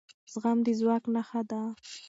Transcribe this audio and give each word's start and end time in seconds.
زغم 0.31 0.57
د 0.65 0.67
ځواک 0.79 1.03
نښه 1.13 1.41
ده 1.49 1.61